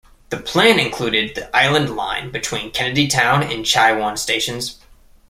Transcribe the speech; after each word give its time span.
The 0.31 0.37
plan 0.37 0.79
included 0.79 1.35
the 1.35 1.55
Island 1.55 1.95
Line 1.95 2.31
between 2.31 2.71
Kennedy 2.71 3.07
Town 3.07 3.43
and 3.43 3.63
Chai 3.63 3.91
Wan 3.93 4.17
stations. 4.17 4.79